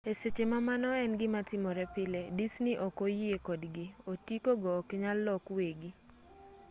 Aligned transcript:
e 0.09 0.11
seche 0.19 0.43
ma 0.51 0.59
mano 0.67 0.89
en 1.03 1.11
gimatimore 1.19 1.85
pile 1.95 2.19
disney 2.39 2.75
ok 2.87 2.97
oyie 3.07 3.37
kodgi 3.47 3.85
otiko 4.11 4.51
go 4.61 4.69
oknyal 4.81 5.17
lok 5.27 5.43
wegi 5.57 5.89